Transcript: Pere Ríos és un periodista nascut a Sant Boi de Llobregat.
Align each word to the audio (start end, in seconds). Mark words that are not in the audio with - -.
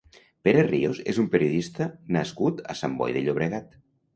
Pere 0.47 0.63
Ríos 0.67 1.01
és 1.13 1.19
un 1.25 1.27
periodista 1.35 1.89
nascut 2.17 2.65
a 2.75 2.79
Sant 2.81 2.99
Boi 3.03 3.17
de 3.19 3.25
Llobregat. 3.27 3.79